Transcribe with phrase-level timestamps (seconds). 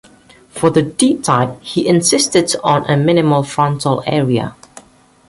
[0.49, 4.55] For the D-Type, he insisted on a minimal frontal area.